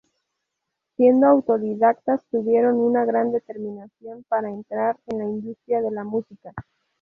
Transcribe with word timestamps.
Siendo 0.97 1.27
autodidactas 1.27 2.25
tuvieron 2.31 2.77
una 2.79 3.05
gran 3.05 3.31
determinación 3.31 4.23
para 4.27 4.49
entrar 4.49 4.97
en 5.05 5.19
la 5.19 5.25
industria 5.25 5.79
de 5.79 5.91
la 5.91 6.03
música. 6.03 6.53